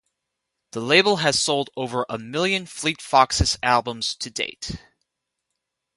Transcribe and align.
The 0.71 0.79
label 0.79 1.17
has 1.17 1.37
sold 1.37 1.69
over 1.77 2.07
a 2.09 2.17
million 2.17 2.65
Fleet 2.65 2.99
Foxes 2.99 3.59
albums 3.61 4.15
to 4.15 4.31
date. 4.31 4.77